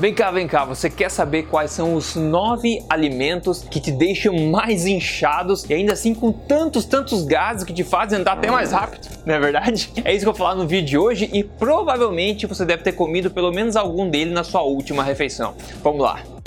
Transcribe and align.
Vem 0.00 0.14
cá, 0.14 0.30
vem 0.30 0.48
cá, 0.48 0.64
você 0.64 0.88
quer 0.88 1.10
saber 1.10 1.42
quais 1.42 1.72
são 1.72 1.94
os 1.94 2.16
nove 2.16 2.82
alimentos 2.88 3.62
que 3.70 3.78
te 3.78 3.92
deixam 3.92 4.34
mais 4.48 4.86
inchados 4.86 5.68
e 5.68 5.74
ainda 5.74 5.92
assim 5.92 6.14
com 6.14 6.32
tantos, 6.32 6.86
tantos 6.86 7.22
gases 7.22 7.64
que 7.64 7.72
te 7.74 7.84
fazem 7.84 8.18
andar 8.18 8.32
até 8.32 8.50
mais 8.50 8.72
rápido, 8.72 9.06
não 9.26 9.34
é 9.34 9.38
verdade? 9.38 9.92
É 10.02 10.14
isso 10.14 10.24
que 10.24 10.28
eu 10.30 10.32
vou 10.32 10.38
falar 10.38 10.54
no 10.54 10.66
vídeo 10.66 10.86
de 10.86 10.96
hoje 10.96 11.28
e 11.34 11.44
provavelmente 11.44 12.46
você 12.46 12.64
deve 12.64 12.82
ter 12.82 12.92
comido 12.92 13.30
pelo 13.30 13.52
menos 13.52 13.76
algum 13.76 14.08
dele 14.08 14.30
na 14.30 14.42
sua 14.42 14.62
última 14.62 15.04
refeição. 15.04 15.54
Vamos 15.82 16.00
lá! 16.00 16.39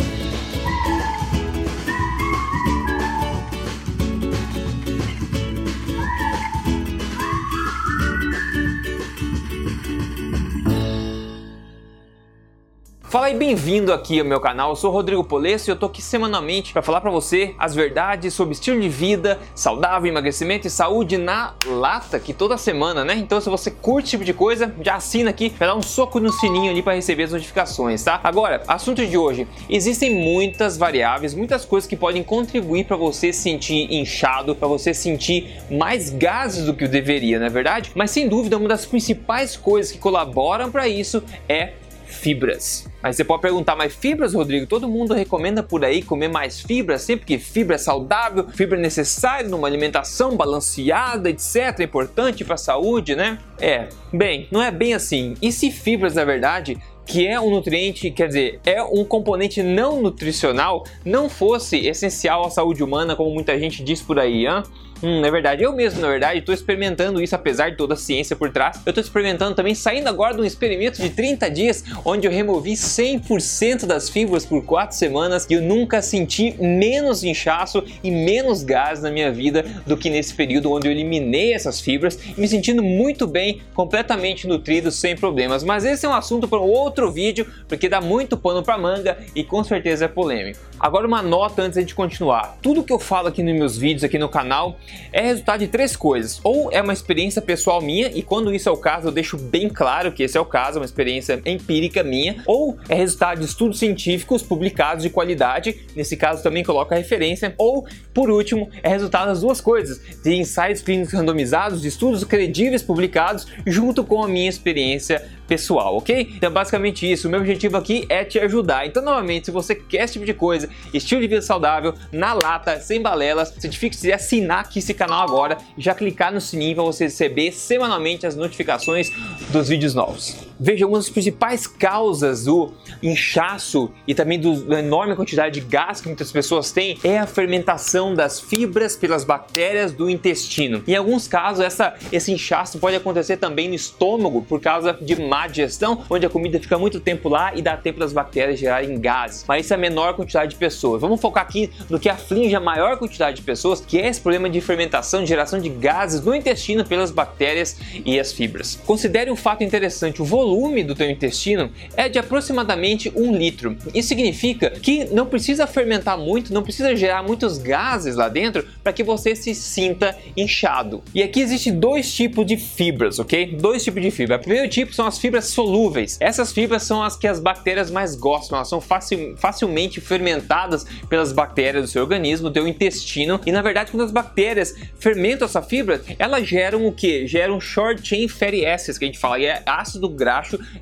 Fala 13.14 13.30
e 13.30 13.36
bem-vindo 13.36 13.93
aqui 13.93 14.20
ao 14.20 14.25
meu 14.25 14.39
canal. 14.39 14.71
Eu 14.71 14.75
sou 14.75 14.89
Rodrigo 14.89 15.23
Polesso 15.23 15.69
e 15.69 15.71
eu 15.71 15.75
tô 15.75 15.86
aqui 15.86 16.01
semanalmente 16.01 16.74
para 16.74 16.82
falar 16.82 17.00
para 17.00 17.11
você 17.11 17.54
as 17.60 17.75
verdades 17.75 18.33
sobre 18.33 18.56
estilo 18.56 18.82
de 18.82 18.89
vida, 18.89 19.39
saudável, 19.54 20.10
emagrecimento 20.10 20.65
e 20.65 20.70
saúde 20.71 21.15
na 21.15 21.54
lata, 21.64 22.20
que 22.20 22.34
toda 22.34 22.57
semana, 22.57 23.06
né? 23.06 23.14
Então, 23.14 23.39
se 23.39 23.51
você 23.51 23.70
curte 23.70 24.07
esse 24.07 24.11
tipo 24.14 24.25
de 24.25 24.34
coisa, 24.34 24.73
já 24.82 24.96
assina 24.96 25.29
aqui, 25.29 25.51
para 25.51 25.68
dar 25.68 25.75
um 25.75 25.82
soco 25.84 26.20
no 26.20 26.32
sininho 26.32 26.71
ali 26.71 26.82
para 26.82 26.96
receber 26.96 27.25
as 27.25 27.34
notificações, 27.34 28.04
tá? 28.04 28.20
Agora, 28.23 28.64
assunto 28.68 29.06
de 29.06 29.15
hoje: 29.15 29.48
existem 29.70 30.15
muitas 30.15 30.75
variáveis, 30.75 31.36
muitas 31.36 31.65
coisas 31.65 31.87
que 31.87 31.95
podem 31.95 32.23
contribuir 32.23 32.86
para 32.86 32.98
você 32.98 33.31
se 33.31 33.44
sentir 33.44 33.94
inchado, 33.94 34.56
para 34.56 34.67
você 34.67 34.92
sentir 34.92 35.61
mais 35.70 36.09
gases 36.09 36.66
do 36.66 36.73
que 36.73 36.86
o 36.86 36.89
deveria, 36.89 37.38
não 37.38 37.45
é 37.45 37.50
verdade? 37.52 37.92
Mas 37.94 38.09
sem 38.09 38.28
dúvida, 38.28 38.58
uma 38.58 38.70
das 38.70 38.88
principais 38.88 39.56
coisas 39.56 39.92
que 39.92 40.00
colaboram 40.00 40.72
para 40.72 40.88
isso 40.88 41.22
é 41.48 41.73
fibras. 42.13 42.88
Mas 43.02 43.16
você 43.16 43.23
pode 43.23 43.41
perguntar, 43.41 43.75
mas 43.75 43.94
fibras, 43.94 44.33
Rodrigo? 44.33 44.66
Todo 44.66 44.88
mundo 44.88 45.13
recomenda 45.13 45.61
por 45.61 45.83
aí 45.83 46.02
comer 46.02 46.30
mais 46.30 46.61
fibras, 46.61 47.02
sempre 47.02 47.25
que 47.25 47.38
fibra 47.38 47.75
é 47.75 47.78
saudável, 47.78 48.47
fibra 48.50 48.78
é 48.78 48.81
necessária 48.81 49.50
numa 49.50 49.67
alimentação 49.67 50.38
balanceada, 50.38 51.30
etc. 51.30 51.80
É 51.80 51.83
importante 51.83 52.45
para 52.45 52.55
a 52.55 52.58
saúde, 52.58 53.16
né? 53.16 53.39
É, 53.59 53.89
bem, 54.11 54.47
não 54.52 54.61
é 54.61 54.72
bem 54.72 54.94
assim. 54.94 55.33
E 55.42 55.52
se 55.52 55.72
fibras, 55.72 56.16
na 56.16 56.23
verdade, 56.23 56.78
que 57.05 57.28
é 57.28 57.39
um 57.39 57.50
nutriente, 57.50 58.09
quer 58.11 58.27
dizer, 58.27 58.59
é 58.66 58.81
um 58.81 59.03
componente 59.03 59.61
não 59.61 60.02
nutricional, 60.02 60.86
não 61.03 61.30
fosse 61.30 61.86
essencial 61.86 62.45
à 62.45 62.50
saúde 62.50 62.83
humana, 62.83 63.16
como 63.16 63.31
muita 63.31 63.58
gente 63.59 63.83
diz 63.83 64.02
por 64.02 64.20
aí, 64.20 64.45
hein? 64.45 64.64
Hum, 65.04 65.26
é 65.26 65.30
verdade. 65.30 65.62
Eu 65.62 65.73
mesmo, 65.73 66.00
na 66.00 66.08
verdade, 66.08 66.40
estou 66.40 66.56
experimentando 66.56 67.22
isso, 67.22 67.36
apesar 67.36 67.70
de 67.70 67.76
toda 67.76 67.94
a 67.94 67.98
ciência 67.98 68.38
por 68.38 68.50
trás. 68.50 68.80
Eu 68.86 68.92
estou 68.92 69.04
experimentando 69.04 69.54
também, 69.54 69.76
saindo 69.76 70.08
agora 70.08 70.34
de 70.34 70.40
um 70.40 70.45
experimento 70.45 71.02
de 71.02 71.10
30 71.10 71.52
dias, 71.52 71.84
onde 72.06 72.26
eu 72.26 72.32
removi 72.32 72.72
100% 72.72 73.86
das 73.86 74.10
fibras 74.10 74.45
por 74.45 74.64
4 74.64 74.95
semanas 74.95 75.45
e 75.50 75.56
eu 75.56 75.62
nunca 75.62 76.02
senti 76.02 76.56
menos 76.58 77.22
inchaço 77.22 77.84
e 78.02 78.10
menos 78.10 78.64
gás 78.64 79.02
na 79.02 79.12
minha 79.12 79.30
vida 79.30 79.66
do 79.86 79.98
que 79.98 80.10
nesse 80.10 80.34
período 80.34 80.72
onde 80.72 80.88
eu 80.88 80.92
eliminei 80.94 81.54
essas 81.54 81.82
fibras, 81.82 82.17
me 82.38 82.48
sentindo 82.48 82.82
muito 82.82 83.28
bem, 83.28 83.62
completamente 83.73 84.48
nutrido, 84.48 84.90
sem 84.90 85.17
problemas. 85.17 85.66
Mas 85.66 85.84
esse 85.84 86.06
é 86.06 86.10
um 86.10 86.14
assunto 86.14 86.48
para 86.48 86.60
um 86.60 86.70
outro 86.70 87.12
vídeo, 87.12 87.45
porque 87.67 87.90
dá 87.90 88.00
muito 88.00 88.38
pano 88.38 88.64
para 88.64 88.78
manga 88.78 89.17
e 89.36 89.44
com 89.44 89.66
certeza 89.66 90.06
é 90.06 90.08
polêmico. 90.08 90.60
Agora 90.80 91.06
uma 91.06 91.22
nota 91.22 91.62
antes 91.62 91.86
de 91.86 91.94
continuar. 91.94 92.58
Tudo 92.62 92.84
que 92.84 92.94
eu 92.94 93.00
falo 93.00 93.28
aqui 93.28 93.44
nos 93.44 93.54
meus 93.54 93.78
vídeos 93.78 94.06
aqui 94.06 94.17
no 94.17 94.30
canal 94.30 94.78
é 95.11 95.22
resultado 95.22 95.59
de 95.59 95.67
três 95.67 95.95
coisas. 95.95 96.39
Ou 96.44 96.72
é 96.72 96.81
uma 96.81 96.94
experiência 96.94 97.41
pessoal 97.41 97.81
minha, 97.81 98.08
e 98.13 98.22
quando 98.22 98.53
isso 98.53 98.69
é 98.69 98.72
o 98.72 98.77
caso, 98.77 99.08
eu 99.08 99.11
deixo 99.11 99.38
bem 99.38 99.69
claro 99.69 100.11
que 100.11 100.23
esse 100.23 100.38
é 100.38 100.41
o 100.41 100.45
caso, 100.45 100.80
uma 100.80 100.86
experiência 100.86 101.41
empírica 101.45 102.03
minha, 102.03 102.44
ou 102.45 102.77
é 102.89 102.95
resultado 102.95 103.39
de 103.39 103.45
estudos 103.45 103.80
científicos 103.80 104.41
publicados 104.41 105.03
de 105.03 105.09
qualidade, 105.09 105.86
nesse 105.95 106.17
caso 106.17 106.44
também 106.44 106.64
coloco 106.64 106.94
a 106.94 106.97
referência, 106.97 107.53
ou, 107.58 107.86
por 108.14 108.30
último, 108.30 108.69
é 108.81 108.89
resultado 108.89 109.27
das 109.27 109.41
duas 109.41 109.61
coisas, 109.61 110.02
de 110.23 110.33
ensaios 110.36 110.81
clínicos 110.81 111.14
randomizados, 111.14 111.82
de 111.82 111.87
estudos 111.87 112.23
credíveis 112.23 112.82
publicados, 112.82 113.48
junto 113.65 114.03
com 114.03 114.23
a 114.23 114.27
minha 114.27 114.49
experiência 114.49 115.23
pessoal, 115.48 115.98
ok? 115.98 116.33
Então, 116.36 116.52
basicamente 116.52 117.09
isso. 117.09 117.27
O 117.27 117.32
meu 117.32 117.39
objetivo 117.39 117.77
aqui 117.77 118.05
é 118.09 118.23
te 118.23 118.39
ajudar. 118.39 118.86
Então, 118.87 119.03
novamente, 119.03 119.45
se 119.45 119.52
você 119.52 119.76
quer 119.76 120.03
esse 120.03 120.14
tipo 120.14 120.26
de 120.26 120.33
coisa, 120.33 120.70
estilo 120.93 121.21
de 121.21 121.27
vida 121.27 121.42
saudável, 121.42 121.93
na 122.11 122.33
lata, 122.33 122.80
sem 122.80 123.02
balelas, 123.02 123.53
certifique-se 123.59 124.03
de 124.03 124.14
assinar 124.14 124.61
aqui 124.61 124.82
esse 124.83 124.94
canal 124.94 125.23
agora 125.23 125.58
e 125.77 125.82
já 125.82 125.95
clicar 125.95 126.32
no 126.32 126.39
sininho 126.39 126.76
para 126.76 126.83
você 126.83 127.05
receber 127.05 127.52
semanalmente 127.52 128.27
as 128.27 128.35
notificações 128.35 129.11
dos 129.49 129.69
vídeos 129.69 129.94
novos. 129.94 130.35
Veja, 130.59 130.85
uma 130.85 130.97
das 130.97 131.09
principais 131.09 131.67
causas 131.67 132.45
do 132.45 132.71
inchaço 133.01 133.91
e 134.07 134.13
também 134.13 134.39
do, 134.39 134.63
da 134.63 134.79
enorme 134.79 135.15
quantidade 135.15 135.59
de 135.59 135.65
gás 135.65 135.99
que 135.99 136.07
muitas 136.07 136.31
pessoas 136.31 136.71
têm 136.71 136.97
é 137.03 137.17
a 137.17 137.27
fermentação 137.27 138.13
das 138.13 138.39
fibras 138.39 138.95
pelas 138.95 139.23
bactérias 139.23 139.91
do 139.91 140.09
intestino. 140.09 140.83
Em 140.87 140.95
alguns 140.95 141.27
casos, 141.27 141.63
essa, 141.63 141.95
esse 142.11 142.31
inchaço 142.31 142.79
pode 142.79 142.95
acontecer 142.95 143.37
também 143.37 143.67
no 143.67 143.75
estômago 143.75 144.41
por 144.41 144.59
causa 144.61 144.93
de 144.93 145.15
má 145.21 145.47
digestão, 145.47 146.03
onde 146.09 146.25
a 146.25 146.29
comida 146.29 146.59
fica 146.59 146.77
muito 146.77 146.99
tempo 146.99 147.29
lá 147.29 147.53
e 147.55 147.61
dá 147.61 147.75
tempo 147.75 147.99
das 147.99 148.13
bactérias 148.13 148.59
gerarem 148.59 148.99
gases. 148.99 149.45
Mas 149.47 149.65
isso 149.65 149.73
é 149.73 149.77
a 149.77 149.79
menor 149.79 150.15
quantidade 150.15 150.51
de 150.51 150.57
pessoas. 150.57 151.01
Vamos 151.01 151.19
focar 151.19 151.43
aqui 151.43 151.71
no 151.89 151.99
que 151.99 152.09
aflige 152.09 152.55
a 152.55 152.59
maior 152.59 152.97
quantidade 152.97 153.37
de 153.37 153.43
pessoas, 153.43 153.81
que 153.81 153.99
é 153.99 154.07
esse 154.07 154.21
problema 154.21 154.49
de 154.49 154.61
fermentação, 154.61 155.21
de 155.21 155.29
geração 155.29 155.59
de 155.59 155.69
gases 155.69 156.21
no 156.21 156.33
intestino 156.33 156.85
pelas 156.85 157.11
bactérias 157.11 157.77
e 158.05 158.19
as 158.19 158.31
fibras. 158.31 158.79
Considere 158.85 159.31
um 159.31 159.35
fato 159.35 159.63
interessante: 159.63 160.21
o 160.21 160.25
volume 160.43 160.83
do 160.83 160.93
teu 160.93 161.09
intestino 161.09 161.71
é 161.95 162.09
de 162.09 162.19
aproximadamente 162.19 163.11
um 163.15 163.33
litro. 163.33 163.77
Isso 163.93 164.09
significa 164.09 164.71
que 164.71 165.05
não 165.05 165.25
precisa 165.25 165.65
fermentar 165.65 166.17
muito, 166.17 166.53
não 166.53 166.61
precisa 166.61 166.95
gerar 166.95 167.23
muitos 167.23 167.57
gases 167.57 168.15
lá 168.15 168.27
dentro 168.27 168.65
para 168.83 168.91
que 168.91 169.03
você 169.03 169.35
se 169.35 169.55
sinta 169.55 170.15
inchado. 170.35 171.01
E 171.15 171.23
aqui 171.23 171.39
existem 171.39 171.73
dois 171.73 172.13
tipos 172.13 172.45
de 172.45 172.57
fibras, 172.57 173.19
ok? 173.19 173.55
Dois 173.55 173.83
tipos 173.83 174.01
de 174.01 174.11
fibra. 174.11 174.35
O 174.35 174.39
primeiro 174.39 174.69
tipo 174.69 174.93
são 174.93 175.07
as 175.07 175.17
fibras 175.17 175.47
solúveis. 175.47 176.17
Essas 176.19 176.51
fibras 176.51 176.83
são 176.83 177.01
as 177.01 177.15
que 177.15 177.27
as 177.27 177.39
bactérias 177.39 177.89
mais 177.89 178.15
gostam, 178.15 178.57
elas 178.57 178.67
são 178.67 178.81
facil, 178.81 179.35
facilmente 179.37 180.01
fermentadas 180.01 180.85
pelas 181.09 181.31
bactérias 181.31 181.83
do 181.83 181.89
seu 181.89 182.01
organismo, 182.01 182.49
do 182.49 182.53
teu 182.53 182.67
intestino. 182.67 183.39
E 183.45 183.51
na 183.51 183.61
verdade, 183.61 183.91
quando 183.91 184.03
as 184.03 184.11
bactérias 184.11 184.75
fermentam 184.99 185.45
essa 185.45 185.61
fibra, 185.61 186.01
elas 186.19 186.45
geram 186.45 186.85
o 186.85 186.91
que? 186.91 187.25
Geram 187.27 187.61
short 187.61 188.05
chain 188.05 188.27
fatty 188.27 188.65
acids, 188.65 188.97
que 188.97 189.05
a 189.05 189.07
gente 189.07 189.19
fala, 189.19 189.39
e 189.39 189.45
é 189.45 189.63
ácido 189.65 190.09
graxo 190.09 190.32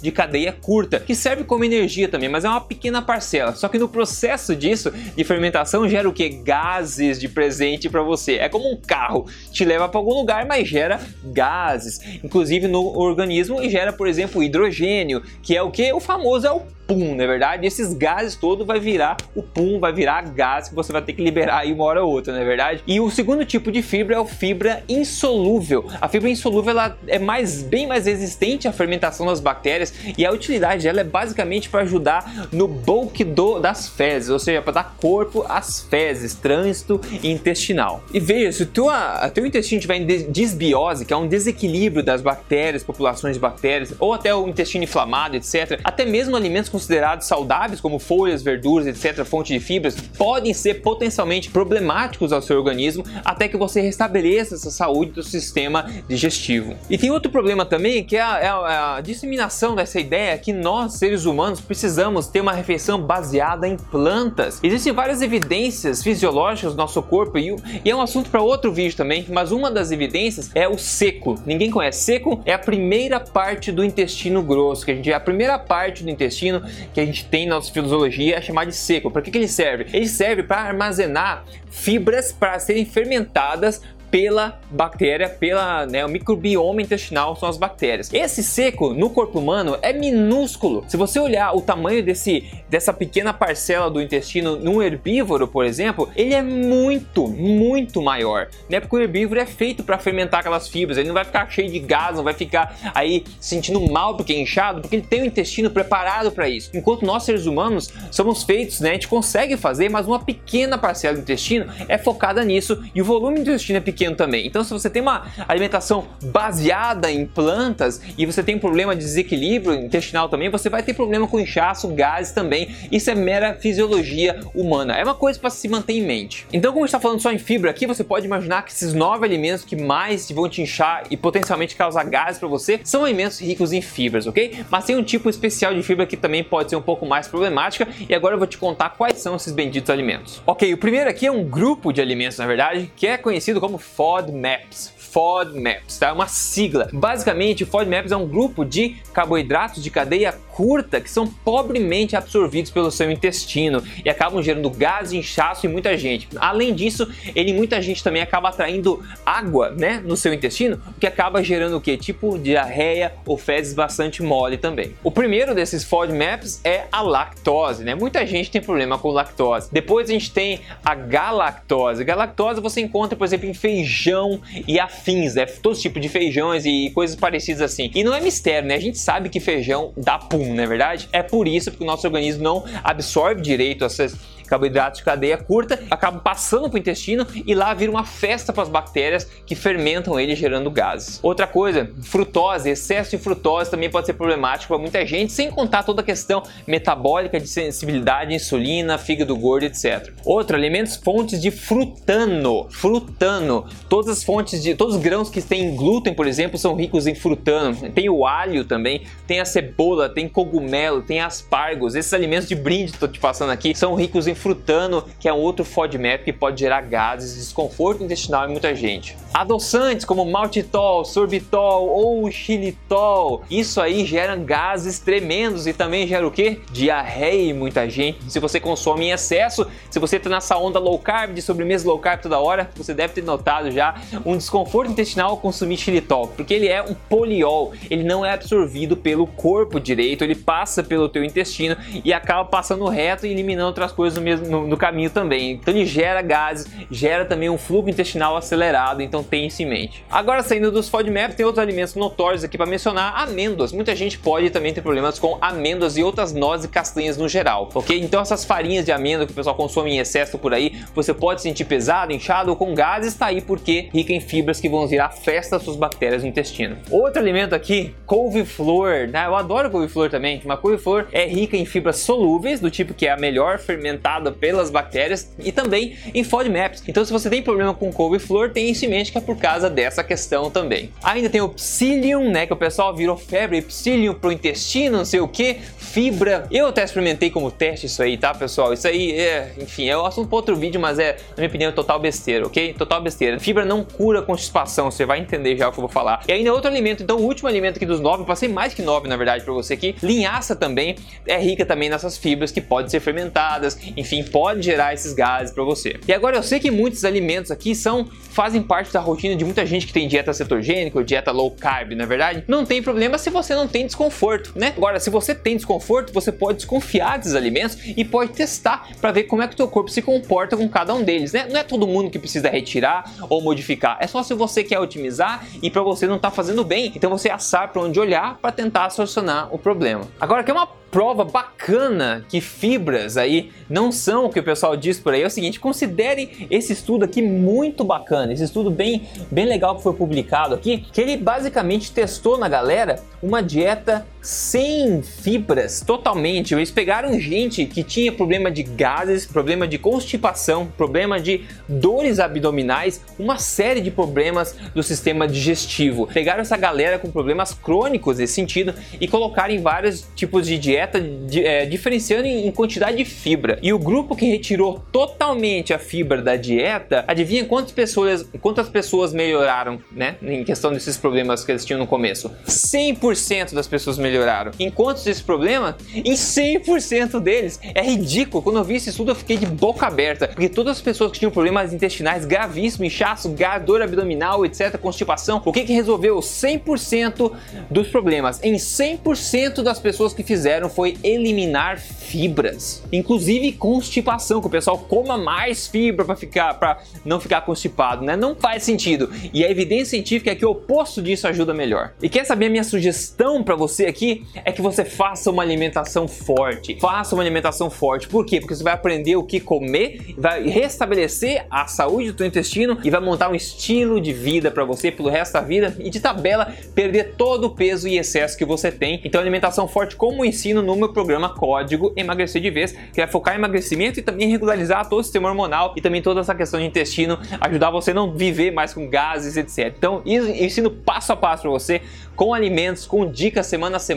de 0.02 0.12
cadeia 0.12 0.52
curta, 0.52 1.00
que 1.00 1.14
serve 1.14 1.44
como 1.44 1.64
energia 1.64 2.08
também, 2.08 2.30
mas 2.30 2.46
é 2.46 2.50
uma 2.50 2.62
pequena 2.62 3.02
parcela. 3.02 3.54
Só 3.54 3.68
que 3.68 3.78
no 3.78 3.90
processo 3.90 4.56
disso, 4.56 4.92
de 4.92 5.24
fermentação, 5.24 5.88
gera 5.90 6.08
o 6.08 6.14
que? 6.14 6.30
Gases 6.30 7.20
de 7.20 7.28
presente 7.28 7.90
para 7.90 8.02
você. 8.02 8.36
É 8.36 8.48
como 8.48 8.72
um 8.72 8.78
carro, 8.78 9.28
te 9.52 9.66
leva 9.66 9.90
para 9.90 10.00
algum 10.00 10.14
lugar, 10.14 10.46
mas 10.46 10.68
gera 10.68 11.00
gases, 11.24 12.00
inclusive 12.24 12.68
no 12.68 12.98
organismo, 12.98 13.62
e 13.62 13.70
gera, 13.70 13.92
por 13.92 14.08
exemplo, 14.08 14.22
exemplo, 14.22 14.44
hidrogênio, 14.44 15.22
que 15.42 15.56
é 15.56 15.62
o 15.62 15.72
que? 15.72 15.92
O 15.92 16.00
famoso 16.00 16.48
é 16.48 16.52
o 16.52 16.62
pum, 16.92 17.16
na 17.16 17.24
é 17.24 17.28
verdade? 17.28 17.66
Esses 17.66 17.94
gases 17.94 18.36
todos 18.36 18.66
vai 18.66 18.80
virar 18.80 19.18
o 19.34 19.42
pum, 19.42 19.80
vai 19.80 19.94
virar 19.94 20.22
gás 20.34 20.68
que 20.68 20.76
você 20.76 20.92
vai 20.92 21.02
ter 21.02 21.14
que 21.14 21.24
liberar 21.24 21.60
aí 21.60 21.72
uma 21.72 21.86
hora 21.86 22.04
ou 22.04 22.12
outra, 22.12 22.34
não 22.34 22.42
é 22.42 22.46
verdade? 22.46 22.84
E 22.86 23.00
o 23.00 23.10
segundo 23.10 23.46
tipo 23.46 23.72
de 23.72 23.82
fibra 23.82 24.16
é 24.16 24.20
o 24.20 24.26
fibra 24.26 24.84
insolúvel. 24.90 25.86
A 26.02 26.08
fibra 26.08 26.30
insolúvel 26.30 26.72
ela 26.72 26.98
é 27.08 27.18
mais, 27.18 27.64
bem 27.64 27.88
mais 27.88 28.06
resistente 28.06 28.68
à 28.68 28.74
fermentação 28.74 29.26
das 29.26 29.40
bactérias 29.40 29.94
e 30.18 30.26
a 30.26 30.32
utilidade 30.32 30.84
dela 30.84 31.02
é 31.02 31.04
basicamente 31.04 31.70
para 31.70 31.82
ajudar 31.82 32.50
no 32.52 32.68
bulk 32.68 33.24
do, 33.24 33.60
das 33.60 33.88
fezes, 33.88 34.30
ou 34.30 34.40
seja, 34.40 34.62
para 34.62 34.74
dar 34.74 34.96
corpo 35.00 35.46
às 35.48 35.82
fezes, 35.82 36.34
trânsito 36.34 37.00
intestinal. 37.24 38.04
E 38.14 38.20
veja, 38.20 38.52
se 38.52 38.64
o 38.64 38.66
teu, 38.66 38.90
a, 38.90 39.30
teu 39.30 39.46
intestino 39.46 39.80
estiver 39.80 39.96
em 39.96 40.06
desbiose, 40.06 41.06
que 41.06 41.14
é 41.14 41.18
um 41.18 41.28
desequilíbrio 41.28 42.04
das 42.04 42.22
bactérias, 42.22 42.84
populações 42.84 43.36
de 43.36 43.40
bactérias, 43.40 43.94
ou 44.00 44.14
até 44.14 44.34
o 44.36 44.48
intestino 44.48 44.84
inflamado, 44.84 45.38
etc., 45.38 45.80
até 45.84 46.04
mesmo 46.06 46.36
alimentos 46.36 46.70
com 46.70 46.81
considerados 46.82 47.28
saudáveis, 47.28 47.80
como 47.80 48.00
folhas, 48.00 48.42
verduras, 48.42 48.88
etc., 48.88 49.24
fonte 49.24 49.54
de 49.54 49.60
fibras, 49.60 49.96
podem 50.18 50.52
ser 50.52 50.82
potencialmente 50.82 51.52
problemáticos 51.52 52.34
ao 52.34 52.42
seu 52.42 52.58
organismo 52.58 53.04
até 53.24 53.48
que 53.48 53.56
você 53.56 53.82
restabeleça 53.82 54.56
essa 54.56 54.72
saúde 54.72 55.12
do 55.12 55.24
sistema 55.24 55.86
digestivo. 56.08 56.76
E 56.90 56.98
tem 56.98 57.12
outro 57.12 57.32
problema 57.32 57.66
também 57.66 58.04
que 58.04 58.18
é 58.18 58.22
a, 58.22 58.40
é 58.40 58.48
a, 58.48 58.96
a 58.96 59.02
disseminação 59.02 59.76
dessa 59.76 60.00
ideia 60.00 60.36
que 60.40 60.52
nós, 60.52 60.94
seres 60.94 61.26
humanos, 61.26 61.62
precisamos 61.62 62.28
ter 62.28 62.42
uma 62.42 62.54
refeição 62.54 63.00
baseada 63.00 63.68
em 63.68 63.78
plantas. 63.78 64.60
Existem 64.64 64.92
várias 64.92 65.22
evidências 65.22 66.02
fisiológicas 66.02 66.74
do 66.74 66.78
nosso 66.78 67.02
corpo 67.04 67.38
e, 67.38 67.56
e 67.86 67.92
é 67.92 67.96
um 67.96 68.02
assunto 68.02 68.32
para 68.32 68.42
outro 68.42 68.74
vídeo 68.74 68.98
também, 68.98 69.26
mas 69.30 69.52
uma 69.52 69.70
das 69.70 69.92
evidências 69.92 70.50
é 70.56 70.68
o 70.68 70.80
seco. 70.80 71.36
Ninguém 71.46 71.70
conhece. 71.70 72.02
Seco 72.04 72.42
é 72.44 72.54
a 72.54 72.60
primeira 72.60 73.20
parte 73.20 73.72
do 73.72 73.84
intestino 73.84 74.42
grosso, 74.42 74.84
que 74.84 74.92
a 74.92 74.96
gente 74.96 75.12
é 75.12 75.14
a 75.14 75.20
primeira 75.20 75.60
parte 75.60 76.04
do 76.04 76.10
intestino 76.10 76.61
que 76.94 77.00
a 77.00 77.06
gente 77.06 77.26
tem 77.26 77.48
na 77.48 77.56
nossa 77.56 77.72
fisiologia 77.72 78.38
é 78.38 78.42
chamado 78.42 78.70
de 78.70 78.76
seco. 78.76 79.12
Para 79.12 79.22
que, 79.22 79.32
que 79.32 79.38
ele 79.38 79.48
serve? 79.48 79.86
Ele 79.94 80.08
serve 80.08 80.44
para 80.44 80.62
armazenar 80.62 81.46
fibras 81.70 82.32
para 82.32 82.60
serem 82.60 82.86
fermentadas 82.86 83.82
pela 84.12 84.60
bactéria, 84.70 85.30
pela 85.30 85.86
né, 85.86 86.06
o 86.06 86.10
microbioma 86.10 86.82
intestinal 86.82 87.36
são 87.38 87.48
as 87.48 87.58
bactérias. 87.58 88.14
Esse 88.14 88.44
seco 88.44 88.94
no 88.94 89.10
corpo 89.10 89.40
humano 89.40 89.78
é 89.82 89.94
minúsculo. 89.94 90.84
Se 90.88 90.98
você 90.98 91.20
olhar 91.20 91.56
o 91.56 91.62
tamanho 91.62 92.04
desse 92.04 92.52
dessa 92.70 92.94
pequena 92.94 93.34
parcela 93.34 93.90
do 93.90 94.02
intestino 94.02 94.56
num 94.56 94.82
herbívoro, 94.82 95.48
por 95.48 95.66
exemplo, 95.66 96.10
ele 96.16 96.34
é 96.34 96.42
muito, 96.42 97.28
muito 97.28 98.02
maior, 98.02 98.48
né? 98.70 98.80
Porque 98.80 98.96
o 98.96 99.00
herbívoro 99.00 99.40
é 99.40 99.46
feito 99.46 99.84
para 99.84 99.98
fermentar 99.98 100.42
aquelas 100.42 100.68
fibras, 100.68 100.98
ele 100.98 101.08
não 101.08 101.14
vai 101.14 101.26
ficar 101.26 101.50
cheio 101.50 101.70
de 101.70 101.80
gás, 101.80 102.18
não 102.18 102.24
vai 102.24 102.34
ficar 102.34 102.92
aí 102.94 103.24
sentindo 103.40 103.80
mal 103.92 104.16
porque 104.16 104.34
é 104.34 104.40
inchado, 104.40 104.82
porque 104.82 104.98
ele 104.98 105.06
tem 105.06 105.22
o 105.22 105.26
intestino 105.26 105.70
preparado 105.70 106.32
para 106.32 106.50
isso. 106.50 106.70
Enquanto 106.74 107.06
nós 107.06 107.24
seres 107.24 107.46
humanos 107.46 107.94
somos 108.10 108.44
feitos, 108.44 108.80
né? 108.82 108.92
A 108.92 108.94
gente 108.94 109.08
consegue 109.08 109.56
fazer, 109.56 109.90
mas 109.90 110.06
uma 110.08 110.20
pequena 110.20 110.78
parcela 110.78 111.16
do 111.16 111.22
intestino 111.22 111.66
é 111.88 111.98
focada 111.98 112.44
nisso 112.44 112.84
e 112.94 113.02
o 113.02 113.06
volume 113.06 113.38
do 113.38 113.42
intestino 113.42 113.78
é 113.78 113.82
pequeno 113.82 114.01
também. 114.16 114.48
Então, 114.48 114.64
se 114.64 114.72
você 114.72 114.90
tem 114.90 115.02
uma 115.02 115.28
alimentação 115.48 116.08
baseada 116.24 117.12
em 117.12 117.26
plantas 117.26 118.02
e 118.18 118.26
você 118.26 118.42
tem 118.42 118.56
um 118.56 118.60
problema 118.60 118.96
de 118.96 119.02
desequilíbrio 119.04 119.76
intestinal 119.76 120.28
também, 120.28 120.50
você 120.50 120.70
vai 120.70 120.82
ter 120.82 120.94
problema 120.94 121.28
com 121.28 121.40
inchaço, 121.40 121.88
gases 121.90 122.34
também. 122.34 122.70
Isso 122.92 123.10
é 123.10 123.16
mera 123.16 123.54
fisiologia 123.54 124.40
humana. 124.56 124.96
É 124.96 125.04
uma 125.04 125.16
coisa 125.16 125.40
para 125.40 125.50
se 125.50 125.68
manter 125.68 125.94
em 125.94 126.02
mente. 126.02 126.48
Então, 126.52 126.74
como 126.74 126.86
está 126.86 127.00
falando 127.00 127.22
só 127.22 127.32
em 127.32 127.38
fibra 127.38 127.70
aqui, 127.70 127.86
você 127.86 128.04
pode 128.04 128.26
imaginar 128.26 128.64
que 128.64 128.72
esses 128.72 128.94
nove 128.94 129.26
alimentos 129.26 129.64
que 129.64 129.76
mais 129.76 130.30
vão 130.32 130.50
te 130.50 130.62
inchar 130.62 131.04
e 131.10 131.18
potencialmente 131.18 131.76
causar 131.76 132.04
gases 132.06 132.40
para 132.40 132.48
você 132.48 132.80
são 132.84 133.06
alimentos 133.06 133.40
ricos 133.40 133.72
em 133.72 133.82
fibras, 133.82 134.28
ok? 134.28 134.66
Mas 134.70 134.86
tem 134.86 134.96
um 134.96 135.04
tipo 135.04 135.30
especial 135.30 135.74
de 135.74 135.84
fibra 135.84 136.06
que 136.06 136.18
também 136.18 136.44
pode 136.44 136.70
ser 136.70 136.76
um 136.76 136.82
pouco 136.82 137.06
mais 137.06 137.28
problemática 137.28 137.88
e 138.08 138.16
agora 138.16 138.36
eu 138.36 138.40
vou 138.40 138.48
te 138.48 138.58
contar 138.58 138.90
quais 138.92 139.20
são 139.20 139.36
esses 139.36 139.52
benditos 139.54 139.90
alimentos. 139.90 140.42
Ok, 140.46 140.74
o 140.74 140.78
primeiro 140.78 141.10
aqui 141.10 141.26
é 141.26 141.32
um 141.32 141.44
grupo 141.44 141.92
de 141.92 142.02
alimentos, 142.02 142.38
na 142.38 142.46
verdade, 142.46 142.92
que 142.96 143.08
é 143.08 143.18
conhecido 143.18 143.60
como 143.60 143.78
FODMAPs. 143.98 144.92
FODMAPs, 145.12 145.98
tá? 145.98 146.08
É 146.08 146.12
uma 146.12 146.28
sigla. 146.28 146.90
Basicamente, 146.94 147.64
o 147.64 147.68
FODMAPs 147.68 148.12
é 148.12 148.18
um 148.18 148.28
grupo 148.28 148.64
de 148.64 148.96
carboidratos 149.14 149.84
de 149.84 149.90
cadeia 149.90 150.32
curta 150.52 151.02
que 151.02 151.10
são 151.10 151.28
pobremente 151.28 152.16
absorvidos 152.16 152.72
pelo 152.72 152.92
seu 152.92 153.10
intestino 153.12 153.84
e 154.04 154.10
acabam 154.10 154.42
gerando 154.42 154.70
gás, 154.70 155.12
inchaço 155.12 155.66
em 155.66 155.70
muita 155.70 155.98
gente. 155.98 156.28
Além 156.38 156.74
disso, 156.74 157.10
ele 157.36 157.54
muita 157.54 157.82
gente 157.82 158.04
também 158.04 158.22
acaba 158.22 158.50
atraindo 158.50 159.04
água, 159.26 159.72
né, 159.72 160.02
no 160.04 160.16
seu 160.16 160.34
intestino, 160.34 160.82
o 160.96 161.00
que 161.00 161.08
acaba 161.08 161.44
gerando 161.44 161.78
o 161.78 161.82
que? 161.82 161.98
Tipo 161.98 162.38
diarreia 162.38 163.14
ou 163.26 163.38
fezes 163.38 163.74
bastante 163.74 164.22
mole 164.22 164.58
também. 164.58 164.94
O 165.04 165.12
primeiro 165.12 165.54
desses 165.56 165.84
FODMAPs 165.84 166.62
é 166.64 166.86
a 166.92 167.02
lactose, 167.02 167.84
né? 167.84 167.96
Muita 167.96 168.26
gente 168.26 168.52
tem 168.52 168.62
problema 168.62 168.98
com 168.98 169.10
lactose. 169.10 169.70
Depois 169.72 170.10
a 170.10 170.14
gente 170.14 170.32
tem 170.32 170.62
a 170.84 170.96
galactose. 170.96 172.04
Galactose 172.04 172.62
você 172.62 172.82
encontra, 172.82 173.18
por 173.18 173.26
exemplo, 173.26 173.48
em 173.48 173.54
feijão 173.54 174.42
e 174.68 174.80
afins, 175.02 175.34
né? 175.34 175.46
Todo 175.46 175.76
tipo 175.78 176.00
de 176.00 176.08
feijões 176.08 176.66
e 176.66 176.92
coisas 176.92 177.16
parecidas 177.16 177.62
assim. 177.62 177.90
E 177.94 178.04
não 178.04 178.14
é 178.14 178.22
mistério, 178.22 178.68
né? 178.68 178.76
A 178.76 178.80
gente 178.80 178.98
sabe 178.98 179.30
que 179.30 179.40
feijão 179.40 179.92
dá 179.98 180.20
pum, 180.20 180.54
não 180.54 180.64
é 180.64 180.68
verdade? 180.68 181.10
É 181.12 181.24
por 181.24 181.48
isso 181.48 181.72
que 181.72 181.84
o 181.84 181.86
nosso 181.86 182.06
organismo 182.06 182.44
não 182.44 182.64
absorve 182.84 183.42
direito 183.42 183.84
essas 183.84 184.16
carboidratos 184.52 185.00
de 185.00 185.06
cadeia 185.06 185.38
curta, 185.38 185.80
acabam 185.90 186.22
passando 186.22 186.70
para 186.70 186.76
o 186.76 186.80
intestino 186.80 187.26
e 187.34 187.56
lá 187.56 187.74
vira 187.74 187.90
uma 187.90 188.04
festa 188.04 188.52
para 188.52 188.64
as 188.64 188.70
bactérias 188.70 189.26
que 189.46 189.56
fermentam 189.56 190.20
ele 190.20 190.36
gerando 190.36 190.70
gases. 190.70 191.22
Outra 191.24 191.48
coisa, 191.48 191.90
frutose, 192.04 192.70
excesso 192.70 193.12
de 193.12 193.18
frutose 193.18 193.72
também 193.72 193.90
pode 193.90 194.08
ser 194.08 194.14
problemático 194.14 194.74
para 194.74 194.78
muita 194.78 195.06
gente, 195.06 195.32
sem 195.32 195.50
contar 195.50 195.84
toda 195.84 196.02
a 196.02 196.04
questão 196.04 196.44
metabólica 196.68 197.40
de 197.40 197.48
sensibilidade, 197.48 198.34
insulina, 198.34 198.98
fígado 198.98 199.34
gordo, 199.38 199.64
etc. 199.64 200.12
Outro, 200.26 200.58
alimentos 200.58 200.98
fontes 200.98 201.42
de 201.42 201.50
frutano. 201.50 202.68
Frutano, 202.70 203.66
todas 203.88 204.18
as 204.18 204.24
fontes 204.24 204.62
de 204.62 204.76
todos 204.76 204.96
os 204.96 205.02
grãos 205.02 205.30
que 205.30 205.42
têm 205.42 205.74
glúten, 205.78 206.14
por 206.14 206.28
exemplo, 206.28 206.58
são 206.58 206.76
ricos 206.76 207.08
em 207.08 207.16
frutano. 207.16 207.90
Tem 207.92 208.10
o 208.10 208.26
alho 208.26 208.66
também, 208.66 209.04
tem 209.26 209.40
a 209.40 209.46
cebola, 209.46 210.10
tem 210.10 210.28
cogumelo, 210.28 211.02
tem 211.02 211.22
aspargos. 211.22 211.96
Esses 211.96 212.14
alimentos 212.14 212.50
de 212.50 212.56
brinde 212.56 212.92
que 212.92 212.98
estou 212.98 213.08
te 213.08 213.20
passando 213.20 213.52
aqui 213.52 213.74
são 213.74 213.96
ricos 213.96 214.28
em 214.28 214.41
frutano, 214.42 215.04
que 215.20 215.30
é 215.30 215.34
um 215.34 215.38
outro 215.38 215.64
FODMAP 215.64 216.24
que 216.26 216.34
pode 216.34 216.60
gerar 216.60 216.82
gases, 216.82 217.36
desconforto 217.36 218.04
intestinal 218.04 218.48
em 218.48 218.52
muita 218.52 218.76
gente. 218.76 219.16
Adoçantes 219.34 220.04
como 220.04 220.26
maltitol, 220.26 221.06
sorbitol 221.06 221.88
ou 221.88 222.30
xilitol, 222.32 223.44
isso 223.50 223.80
aí 223.80 224.06
gera 224.06 224.36
gases 224.36 225.00
tremendos 225.00 225.68
e 225.68 225.74
também 225.74 226.08
gera 226.08 226.28
o 226.28 226.32
que? 226.32 226.60
Diarreia 226.72 227.52
em 227.52 227.54
muita 227.54 227.90
gente. 227.90 228.20
Se 228.30 228.40
você 228.40 228.60
consome 228.60 229.06
em 229.06 229.12
excesso, 229.12 229.68
se 229.90 230.00
você 230.00 230.18
está 230.18 230.30
nessa 230.30 230.58
onda 230.58 230.80
low 230.80 230.98
carb, 230.98 231.34
de 231.34 231.42
sobremesa 231.42 231.88
low 231.88 232.00
carb 232.00 232.22
toda 232.22 232.40
hora, 232.40 232.70
você 232.76 232.94
deve 232.94 233.14
ter 233.14 233.24
notado 233.24 233.72
já 233.72 233.96
um 234.26 234.36
desconforto 234.36 234.92
intestinal 234.92 235.32
ao 235.32 235.38
consumir 235.38 235.78
xilitol, 235.78 236.28
porque 236.30 236.54
ele 236.54 236.68
é 236.68 236.82
um 236.82 236.94
poliol, 236.94 237.74
ele 237.90 238.04
não 238.04 238.26
é 238.26 238.34
absorvido 238.34 238.98
pelo 238.98 239.28
corpo 239.28 239.80
direito, 239.80 240.24
ele 240.24 240.36
passa 240.36 240.84
pelo 240.84 241.08
teu 241.08 241.24
intestino 241.24 241.78
e 242.04 242.12
acaba 242.12 242.46
passando 242.46 242.88
reto 242.88 243.26
e 243.26 243.32
eliminando 243.32 243.68
outras 243.68 243.92
coisas 243.92 244.18
no 244.18 244.24
mesmo 244.24 244.31
mesmo 244.32 244.48
no, 244.48 244.68
no, 244.68 244.78
caminho 244.78 245.10
também. 245.10 245.52
Então 245.52 245.74
ele 245.74 245.86
gera 245.86 246.22
gases, 246.22 246.68
gera 246.90 247.26
também 247.26 247.50
um 247.50 247.58
fluxo 247.58 247.90
intestinal 247.90 248.36
acelerado, 248.36 249.02
então 249.02 249.24
tem 249.24 249.48
isso 249.48 249.62
em 249.62 249.66
mente. 249.66 250.04
Agora 250.10 250.44
saindo 250.44 250.72
dos 250.72 250.90
FODMAPs, 250.90 251.36
tem 251.36 251.46
outros 251.46 251.62
alimentos 251.62 251.96
notórios 251.96 252.44
aqui 252.44 252.58
para 252.58 252.66
mencionar, 252.66 253.14
amêndoas. 253.22 253.72
Muita 253.72 253.96
gente 253.96 254.18
pode 254.18 254.50
também 254.50 254.74
ter 254.74 254.82
problemas 254.82 255.20
com 255.20 255.38
amêndoas 255.42 255.98
e 255.98 256.04
outras 256.04 256.34
nozes 256.34 256.66
e 256.66 256.70
castanhas 256.70 257.18
no 257.18 257.28
geral, 257.28 257.70
ok? 257.74 258.00
Então 258.00 258.22
essas 258.22 258.46
farinhas 258.46 258.86
de 258.86 258.92
amêndoa 258.92 259.26
que 259.26 259.32
o 259.32 259.36
pessoal 259.36 259.56
consome 259.56 259.92
em 259.92 260.00
excesso 260.00 260.38
por 260.38 260.54
aí, 260.54 260.82
você 260.94 261.14
pode 261.14 261.42
sentir 261.42 261.66
pesado, 261.66 262.14
inchado 262.14 262.50
ou 262.50 262.56
com 262.56 262.74
gases, 262.74 263.14
está 263.14 263.28
aí 263.28 263.42
porque 263.42 263.90
rica 263.94 264.14
em 264.14 264.20
fibras 264.20 264.60
que 264.60 264.70
vão 264.70 264.88
virar 264.88 265.10
festa 265.10 265.58
das 265.58 265.64
suas 265.64 265.76
bactérias 265.76 266.24
no 266.24 266.30
intestino. 266.30 266.78
Outro 266.90 267.22
alimento 267.22 267.54
aqui, 267.54 267.94
couve-flor, 268.06 269.08
né? 269.08 269.26
Eu 269.26 269.36
adoro 269.36 269.70
couve-flor 269.70 270.10
também, 270.10 270.42
mas 270.46 270.60
couve-flor 270.60 271.08
é 271.12 271.26
rica 271.26 271.58
em 271.58 271.66
fibras 271.66 271.98
solúveis, 271.98 272.60
do 272.60 272.70
tipo 272.70 272.94
que 272.94 273.08
é 273.08 273.12
a 273.12 273.18
melhor 273.18 273.60
fermentada 273.60 274.11
pelas 274.32 274.70
bactérias 274.70 275.32
e 275.40 275.52
também 275.52 275.96
em 276.14 276.24
FODMAPs. 276.24 276.84
Então 276.88 277.06
se 277.06 277.12
você 277.12 277.30
tem 277.30 277.42
problema 277.42 277.74
com 277.74 277.92
couve-flor, 277.92 278.50
tenha 278.50 278.72
isso 278.72 278.84
em 278.86 278.90
mente 278.90 279.12
que 279.12 279.18
é 279.18 279.22
por 279.22 279.38
causa 279.38 279.70
dessa 279.70 280.04
questão 280.04 280.50
também. 280.50 280.92
Ainda 281.04 281.30
tem 281.30 281.42
o 281.42 281.50
psyllium, 281.50 282.30
né, 282.30 282.46
que 282.46 282.54
o 282.54 282.58
pessoal 282.58 282.96
virou 282.96 283.16
febre, 283.16 283.62
psyllium 283.62 284.14
pro 284.14 284.32
intestino, 284.32 284.98
não 284.98 285.06
sei 285.06 285.20
o 285.20 285.28
que, 285.28 285.58
fibra. 285.78 286.48
Eu 286.50 286.68
até 286.68 286.84
experimentei 286.84 287.30
como 287.30 287.52
teste 287.52 287.86
isso 287.86 288.02
aí, 288.02 288.18
tá, 288.18 288.34
pessoal? 288.34 288.74
Isso 288.74 288.88
aí 288.88 289.12
é, 289.12 289.54
enfim, 289.60 289.88
é 289.88 289.98
um 289.98 290.06
assunto 290.06 290.28
para 290.28 290.36
outro 290.36 290.56
vídeo, 290.56 290.80
mas 290.80 290.98
é, 291.00 291.18
na 291.32 291.38
minha 291.38 291.48
opinião, 291.48 291.72
total 291.72 292.00
besteira, 292.00 292.48
ok? 292.48 292.74
Total 292.74 293.02
besteira. 293.02 293.40
Fibra 293.40 293.66
não 293.66 293.84
cura 293.84 294.22
constipação, 294.22 294.90
você 294.90 295.06
vai 295.06 295.20
entender 295.20 295.58
já 295.58 295.70
o 295.70 295.72
que 295.72 295.78
eu 295.78 295.82
vou 295.82 295.90
falar. 295.90 296.24
E 296.28 296.32
ainda 296.32 296.54
outro 296.54 296.70
alimento, 296.70 297.04
então 297.04 297.18
o 297.18 297.24
último 297.24 297.48
alimento 297.48 297.78
aqui 297.78 297.86
dos 297.86 298.00
nove, 298.00 298.26
passei 298.26 298.50
mais 298.50 298.74
que 298.74 298.82
nove 298.82 299.08
na 299.08 299.18
verdade 299.18 299.44
para 299.44 299.54
você 299.54 299.74
aqui. 299.74 299.96
Linhaça 300.02 300.56
também 300.56 300.96
é 301.28 301.38
rica 301.38 301.66
também 301.66 301.90
nessas 301.90 302.18
fibras 302.18 302.52
que 302.52 302.62
podem 302.62 302.90
ser 302.90 303.00
fermentadas, 303.00 303.78
enfim, 304.02 304.24
pode 304.24 304.62
gerar 304.64 304.94
esses 304.94 305.14
gases 305.14 305.54
para 305.54 305.64
você. 305.64 306.00
E 306.08 306.14
agora 306.14 306.38
eu 306.38 306.44
sei 306.44 306.60
que 306.60 306.70
muitos 306.70 307.06
alimentos 307.06 307.52
aqui 307.52 307.74
são 307.74 308.08
fazem 308.32 308.62
parte 308.62 308.92
da 308.94 309.00
rotina 309.00 309.36
de 309.36 309.44
muita 309.44 309.66
gente 309.66 309.86
que 309.86 309.94
tem 309.94 310.08
dieta 310.08 310.34
cetogênica 310.34 310.98
ou 310.98 311.04
dieta 311.04 311.32
low 311.32 311.52
carb, 311.52 311.92
na 311.94 312.04
é 312.04 312.08
verdade. 312.08 312.44
Não 312.48 312.66
tem 312.66 312.82
problema 312.82 313.18
se 313.18 313.30
você 313.30 313.54
não 313.54 313.68
tem 313.68 313.86
desconforto, 313.86 314.54
né? 314.56 314.74
Agora, 314.76 315.00
se 315.00 315.10
você 315.10 315.36
tem 315.36 315.56
desconforto, 315.56 316.14
você 316.14 316.32
pode 316.32 316.58
desconfiar 316.60 317.18
desses 317.18 317.36
alimentos 317.36 317.78
e 317.86 318.04
pode 318.04 318.32
testar 318.32 318.88
para 319.00 319.12
ver 319.12 319.24
como 319.24 319.42
é 319.42 319.48
que 319.48 319.54
o 319.54 319.58
teu 319.58 319.68
corpo 319.68 319.90
se 319.90 320.02
comporta 320.02 320.56
com 320.56 320.68
cada 320.68 320.94
um 320.94 321.04
deles, 321.04 321.34
né? 321.34 321.48
Não 321.50 321.60
é 321.60 321.64
todo 321.64 321.86
mundo 321.86 322.10
que 322.10 322.18
precisa 322.18 322.50
retirar 322.50 323.04
ou 323.30 323.42
modificar. 323.42 323.98
É 324.00 324.08
só 324.08 324.24
se 324.24 324.34
você 324.34 324.64
quer 324.64 324.80
otimizar 324.80 325.46
e 325.62 325.70
para 325.70 325.82
você 325.82 326.08
não 326.08 326.18
tá 326.18 326.32
fazendo 326.32 326.64
bem, 326.64 326.92
então 326.96 327.10
você 327.10 327.30
assar 327.30 327.72
para 327.72 327.82
onde 327.82 328.00
olhar 328.00 328.38
para 328.38 328.52
tentar 328.52 328.90
solucionar 328.90 329.54
o 329.54 329.58
problema. 329.58 330.08
Agora, 330.20 330.44
que 330.44 330.52
é 330.52 330.54
uma 330.54 330.81
prova 330.92 331.24
bacana 331.24 332.26
que 332.28 332.42
fibras 332.42 333.16
aí 333.16 333.50
não 333.70 333.92
são 333.92 334.26
o 334.26 334.30
que 334.30 334.40
o 334.40 334.44
pessoal 334.44 334.76
diz 334.76 335.00
por 335.00 335.14
aí. 335.14 335.24
É 335.24 335.26
o 335.26 335.30
seguinte, 335.30 335.60
considere 335.60 336.48
esse 336.52 336.74
estudo 336.74 337.06
aqui 337.06 337.22
muito 337.22 337.84
bacana, 337.84 338.34
esse 338.34 338.44
estudo 338.44 338.70
bem, 338.70 339.08
bem 339.32 339.46
legal 339.46 339.78
que 339.78 339.84
foi 339.84 339.94
publicado 339.94 340.54
aqui, 340.54 340.86
que 340.92 341.00
ele 341.00 341.16
basicamente 341.16 341.92
testou 341.92 342.38
na 342.38 342.50
galera 342.50 343.00
uma 343.24 343.42
dieta 343.42 344.06
sem 344.22 345.02
fibras 345.02 345.82
totalmente. 345.82 346.54
Eles 346.54 346.72
pegaram 346.72 347.20
gente 347.20 347.66
que 347.66 347.84
tinha 347.84 348.12
problema 348.12 348.52
de 348.52 348.64
gases, 348.64 349.26
problema 349.26 349.68
de 349.68 349.78
constipação, 349.78 350.68
problema 350.78 351.20
de 351.20 351.42
dores 351.68 352.20
abdominais, 352.20 353.02
uma 353.18 353.38
série 353.38 353.82
de 353.82 353.90
problemas 353.90 354.56
do 354.76 354.84
sistema 354.84 355.28
digestivo. 355.28 356.08
Pegaram 356.08 356.42
essa 356.42 356.58
galera 356.58 357.00
com 357.00 357.10
problemas 357.10 357.54
crônicos 357.54 358.20
nesse 358.20 358.34
sentido 358.34 358.74
e 359.00 359.08
colocaram 359.08 359.54
em 359.54 359.62
vários 359.62 360.08
tipos 360.16 360.46
de 360.46 360.58
dieta, 360.58 361.02
de, 361.02 361.44
é, 361.44 361.66
diferenciando 361.66 362.28
em 362.28 362.52
quantidade 362.52 362.98
de 362.98 363.06
fibra. 363.06 363.58
E 363.62 363.74
o 363.74 363.80
grupo 363.80 364.16
que 364.16 364.26
retirou 364.26 364.84
totalmente 364.92 365.74
a 365.74 365.80
fibra 365.80 366.22
da 366.22 366.36
dieta, 366.36 367.04
adivinha 367.08 367.46
quantas 367.46 367.72
pessoas, 367.72 368.26
quantas 368.40 368.70
pessoas 368.70 369.14
melhoraram, 369.14 369.82
né, 369.92 370.16
em 370.22 370.44
questão 370.44 370.72
desses 370.72 370.98
problemas 370.98 371.44
que 371.44 371.52
eles 371.52 371.66
tinham 371.66 371.80
no 371.80 371.88
começo? 371.88 372.32
100% 372.46 373.54
das 373.54 373.68
pessoas 373.68 373.98
melhoraram 373.98 374.11
melhoraram. 374.12 374.52
Enquanto 374.60 375.06
esse 375.08 375.24
problema, 375.24 375.78
em 375.96 376.14
100% 376.14 377.20
deles. 377.20 377.60
É 377.74 377.82
ridículo. 377.82 378.44
Quando 378.44 378.58
eu 378.58 378.64
vi 378.64 378.76
esse 378.76 378.90
estudo, 378.90 379.12
eu 379.12 379.16
fiquei 379.16 379.38
de 379.38 379.46
boca 379.46 379.88
aberta. 379.88 380.28
Porque 380.28 380.50
todas 380.50 380.78
as 380.78 380.82
pessoas 380.82 381.12
que 381.12 381.20
tinham 381.20 381.32
problemas 381.32 381.74
intestinais 381.74 382.26
gravíssimos, 382.26 382.88
inchaço, 382.88 383.34
dor 383.66 383.82
abdominal, 383.82 384.46
etc., 384.46 384.78
constipação, 384.78 385.42
o 385.46 385.52
que, 385.52 385.64
que 385.64 385.74
resolveu 385.74 386.18
100% 386.18 387.32
dos 387.70 387.88
problemas? 387.88 388.40
Em 388.44 388.56
100% 388.56 389.64
das 389.64 389.80
pessoas 389.80 390.14
que 390.14 390.24
fizeram 390.24 390.70
foi 390.70 390.98
eliminar 391.04 391.80
fibras. 391.80 392.84
Inclusive 392.92 393.54
constipação, 393.54 394.42
que 394.42 394.48
o 394.48 394.50
pessoal 394.50 394.78
coma 394.78 395.18
mais 395.18 395.68
fibra 395.68 396.06
para 396.06 396.16
ficar 396.16 396.54
para 396.56 396.80
não 397.06 397.20
ficar 397.20 397.42
constipado, 397.42 398.04
né? 398.04 398.16
Não 398.16 398.36
faz 398.36 398.64
sentido. 398.64 399.10
E 399.34 399.46
a 399.46 399.50
evidência 399.50 399.92
científica 399.92 400.32
é 400.32 400.36
que 400.36 400.46
o 400.46 400.52
oposto 400.52 401.02
disso 401.02 401.28
ajuda 401.28 401.54
melhor. 401.54 401.94
E 402.02 402.10
quer 402.10 402.26
saber 402.26 402.48
a 402.48 402.50
minha 402.50 402.64
sugestão 402.64 403.44
para 403.44 403.56
você 403.56 403.86
aqui 403.86 404.01
é 404.36 404.52
que 404.52 404.62
você 404.62 404.84
faça 404.84 405.30
uma 405.30 405.44
alimentação 405.44 406.08
forte. 406.08 406.78
Faça 406.80 407.16
uma 407.16 407.24
alimentação 407.24 407.70
forte. 407.70 408.08
Por 408.08 408.26
quê? 408.26 408.40
Porque 408.40 408.56
você 408.56 408.64
vai 408.64 408.74
aprender 408.74 409.16
o 409.16 409.24
que 409.24 409.40
comer, 409.40 410.14
vai 410.18 410.44
restabelecer 410.48 411.46
a 411.50 411.68
saúde 411.68 412.12
do 412.12 412.18
seu 412.18 412.28
intestino 412.28 412.78
e 412.84 412.90
vai 412.90 413.00
montar 413.00 413.30
um 413.30 413.36
estilo 413.36 414.00
de 414.00 414.14
vida 414.14 414.52
para 414.52 414.64
você 414.64 414.92
pelo 414.92 415.10
resto 415.10 415.34
da 415.34 415.42
vida 415.42 415.76
e 415.80 415.90
de 415.90 416.00
tabela 416.00 416.54
perder 416.74 417.16
todo 417.18 417.46
o 417.46 417.50
peso 417.50 417.88
e 417.88 417.98
excesso 417.98 418.38
que 418.38 418.46
você 418.46 418.72
tem. 418.72 419.02
Então 419.04 419.22
alimentação 419.22 419.68
forte 419.68 419.96
como 419.96 420.26
ensino 420.26 420.62
no 420.62 420.76
meu 420.76 420.92
programa 420.92 421.30
Código 421.30 421.94
Emagrecer 421.96 422.42
de 422.42 422.50
Vez, 422.50 422.72
que 422.72 423.02
vai 423.02 423.08
focar 423.08 423.36
em 423.36 423.38
emagrecimento 423.38 424.00
e 424.00 424.04
também 424.04 424.30
regularizar 424.30 424.88
todo 424.90 425.00
o 425.00 425.04
sistema 425.04 425.30
hormonal 425.30 425.74
e 425.76 425.82
também 425.82 426.02
toda 426.02 426.22
essa 426.22 426.36
questão 426.36 426.60
de 426.60 426.66
intestino, 426.66 427.20
ajudar 427.40 427.70
você 427.70 427.92
a 427.92 427.94
não 427.94 428.12
viver 428.12 428.52
mais 428.52 428.74
com 428.74 428.90
gases, 428.90 429.38
etc. 429.38 429.74
Então, 429.78 430.02
ensino 430.06 430.72
passo 430.72 431.14
a 431.14 431.16
passo 431.16 431.44
para 431.44 431.52
você 431.52 431.82
com 432.16 432.34
alimentos, 432.34 432.86
com 432.86 433.10
dicas 433.10 433.48
semana 433.48 433.78
a 433.78 433.80
semana. 433.80 433.91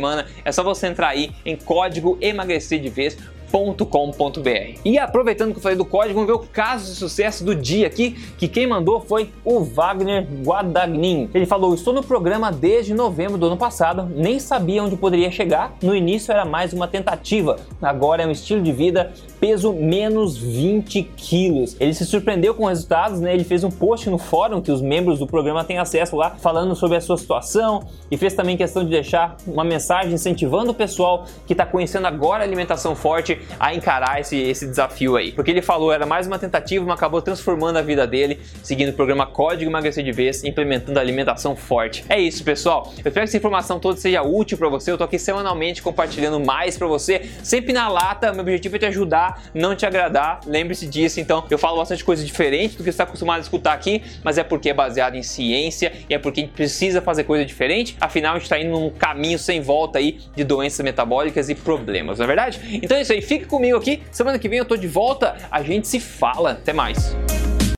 É 0.45 0.53
só 0.53 0.63
você 0.63 0.87
entrar 0.87 1.09
aí 1.09 1.33
em 1.45 1.57
código 1.57 2.19
emagrecer 2.21 2.81
de 2.81 2.89
vez 2.89 3.17
www.código.com.br. 3.55 4.81
E 4.85 4.99
aproveitando 4.99 5.53
que 5.53 5.59
eu 5.59 5.63
falei 5.63 5.79
do 5.79 5.85
código, 5.85 6.15
vamos 6.15 6.27
ver 6.27 6.35
o 6.35 6.49
caso 6.49 6.91
de 6.91 6.99
sucesso 6.99 7.45
do 7.45 7.55
dia 7.55 7.87
aqui, 7.87 8.11
que 8.37 8.49
quem 8.49 8.67
mandou 8.67 9.01
foi 9.01 9.31
o 9.45 9.61
Wagner 9.61 10.27
Guadagnin. 10.45 11.31
Ele 11.33 11.47
falou: 11.47 11.73
"Estou 11.73 11.95
no 11.95 12.03
programa 12.03 12.51
desde 12.51 12.93
novembro 12.93 13.39
do 13.39 13.47
ano 13.47 13.57
passado, 13.57 14.11
nem 14.15 14.41
sabia 14.41 14.83
onde 14.83 14.97
poderia 14.97 15.31
chegar. 15.31 15.77
No 15.81 15.95
início 15.95 16.33
era 16.33 16.45
mais 16.45 16.73
uma 16.73 16.89
tentativa, 16.89 17.57
agora 17.81 18.25
é 18.25 18.27
um 18.27 18.31
estilo 18.31 18.61
de 18.61 18.73
vida, 18.73 19.13
peso 19.39 19.73
menos 19.73 20.37
20 20.37 21.03
quilos. 21.17 21.77
Ele 21.79 21.95
se 21.95 22.05
surpreendeu 22.05 22.55
com 22.55 22.65
os 22.65 22.71
resultados, 22.71 23.21
né? 23.21 23.33
Ele 23.33 23.45
fez 23.45 23.63
um 23.63 23.71
post 23.71 24.11
no 24.11 24.19
fórum 24.19 24.61
que 24.61 24.73
os 24.73 24.81
membros 24.81 25.19
do 25.19 25.27
programa 25.27 25.63
têm 25.65 25.79
acesso 25.79 26.17
lá, 26.17 26.31
falando 26.31 26.75
sobre 26.75 26.97
a 26.97 27.01
sua 27.01 27.17
situação 27.17 27.85
e 28.11 28.17
fez 28.17 28.35
também 28.35 28.57
questão 28.57 28.83
de 28.83 28.91
deixar 28.91 29.37
uma 29.47 29.63
mensagem 29.63 30.13
incentivando 30.13 30.73
o 30.73 30.75
pessoal 30.75 31.25
que 31.47 31.53
está 31.53 31.65
conhecendo 31.65 32.07
agora 32.07 32.43
a 32.43 32.47
alimentação 32.47 32.97
forte 32.97 33.39
a 33.59 33.75
encarar 33.75 34.21
esse, 34.21 34.37
esse 34.37 34.67
desafio 34.67 35.17
aí. 35.17 35.33
Porque 35.33 35.51
ele 35.51 35.63
falou, 35.63 35.93
era 35.93 36.07
mais 36.07 36.27
uma 36.27 36.39
tentativa, 36.39 36.85
mas 36.85 36.97
acabou 36.97 37.23
transformando 37.23 37.79
a 37.79 37.83
vida 37.83 38.07
dele, 38.07 38.41
seguindo 38.63 38.91
o 38.91 38.93
programa 38.93 39.27
Código 39.27 39.71
Emagrecer 39.71 40.05
de 40.05 40.13
Vez, 40.13 40.45
implementando 40.45 40.99
a 40.99 41.03
alimentação 41.03 41.57
forte. 41.57 42.05
É 42.09 42.19
isso, 42.19 42.45
pessoal. 42.45 42.93
Eu 42.93 43.09
espero 43.09 43.13
que 43.13 43.21
essa 43.21 43.37
informação 43.37 43.79
toda 43.79 43.99
seja 43.99 44.23
útil 44.23 44.59
para 44.59 44.69
você. 44.69 44.91
Eu 44.91 44.99
tô 44.99 45.05
aqui 45.05 45.19
semanalmente 45.19 45.83
compartilhando 45.83 46.39
mais 46.41 46.77
para 46.77 46.87
você, 46.87 47.31
sempre 47.43 47.73
na 47.73 47.89
lata. 47.89 48.33
Meu 48.33 48.43
objetivo 48.43 48.77
é 48.77 48.79
te 48.79 48.87
ajudar, 48.87 49.43
não 49.55 49.75
te 49.75 49.87
agradar. 49.87 50.41
Lembre-se 50.47 50.87
disso. 50.87 51.21
Então, 51.21 51.45
eu 51.51 51.59
falo 51.59 51.79
bastante 51.79 52.05
coisa 52.05 52.25
diferente 52.25 52.73
do 52.73 52.79
que 52.79 52.85
você 52.85 52.91
está 52.91 53.05
acostumado 53.05 53.39
a 53.39 53.43
escutar 53.43 53.73
aqui, 53.73 54.03
mas 54.23 54.39
é 54.39 54.45
porque 54.45 54.71
é 54.71 54.75
baseado 54.75 55.15
em 55.17 55.23
ciência 55.23 55.93
e 56.09 56.15
é 56.15 56.19
porque 56.19 56.41
a 56.41 56.45
gente 56.45 56.53
precisa 56.53 57.01
fazer 57.01 57.25
coisa 57.25 57.45
diferente. 57.45 57.97
Afinal, 58.01 58.33
a 58.33 58.39
gente 58.39 58.45
está 58.45 58.59
indo 58.59 58.71
num 58.71 58.91
caminho 58.91 59.39
sem 59.39 59.61
volta 59.61 59.99
aí 59.99 60.19
de 60.35 60.45
doenças 60.45 60.85
metabólicas 60.85 61.49
e 61.49 61.55
problemas, 61.55 62.19
não 62.19 62.25
é 62.25 62.27
verdade? 62.27 62.81
Então 62.83 62.97
é 62.97 63.03
isso 63.03 63.13
aí. 63.13 63.23
Fique 63.35 63.47
comigo 63.47 63.77
aqui. 63.77 64.01
Semana 64.13 64.39
que 64.39 64.49
vem 64.49 64.61
eu 64.61 64.65
tô 64.65 64.77
de 64.77 64.87
volta. 64.87 65.37
A 65.51 65.61
gente 65.61 65.89
se 65.89 65.99
fala. 65.99 66.53
Até 66.53 66.73
mais. 66.73 67.17